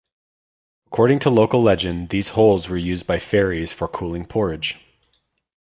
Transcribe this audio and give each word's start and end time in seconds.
According 0.87 1.19
to 1.19 1.29
local 1.29 1.61
legend, 1.61 2.09
these 2.09 2.29
holes 2.29 2.67
were 2.67 2.75
used 2.75 3.05
by 3.05 3.19
fairies 3.19 3.71
for 3.71 3.87
cooling 3.87 4.25
porridge. 4.25 4.77